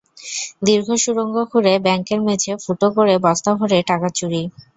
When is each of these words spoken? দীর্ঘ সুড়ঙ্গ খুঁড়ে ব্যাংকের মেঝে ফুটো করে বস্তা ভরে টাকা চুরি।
দীর্ঘ 0.63 0.87
সুড়ঙ্গ 1.03 1.35
খুঁড়ে 1.51 1.73
ব্যাংকের 1.85 2.19
মেঝে 2.23 2.53
ফুটো 2.63 2.87
করে 2.95 3.13
বস্তা 3.25 3.51
ভরে 3.59 3.79
টাকা 3.89 4.07
চুরি। 4.17 4.41